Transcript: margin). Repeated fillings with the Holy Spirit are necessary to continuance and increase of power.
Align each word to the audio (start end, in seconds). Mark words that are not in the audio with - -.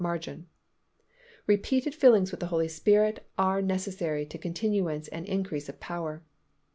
margin). 0.03 0.47
Repeated 1.45 1.93
fillings 1.93 2.31
with 2.31 2.39
the 2.39 2.47
Holy 2.47 2.67
Spirit 2.67 3.23
are 3.37 3.61
necessary 3.61 4.25
to 4.25 4.39
continuance 4.39 5.07
and 5.09 5.27
increase 5.27 5.69
of 5.69 5.79
power. 5.79 6.23